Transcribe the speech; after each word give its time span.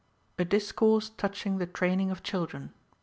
A 0.39 0.43
DISCOURSE 0.45 1.11
TOUCHING 1.11 1.59
THE 1.59 1.67
TRAINING 1.67 2.09
OF 2.09 2.23
CHIL 2.23 2.47
DREN. 2.47 2.73